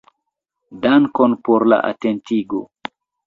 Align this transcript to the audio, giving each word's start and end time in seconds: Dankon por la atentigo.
Dankon 0.85 1.35
por 1.49 1.67
la 1.73 1.79
atentigo. 1.91 2.63